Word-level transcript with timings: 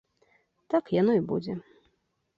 Так 0.73 0.89
яно 1.01 1.13
і 1.21 1.23
будзе. 1.33 1.53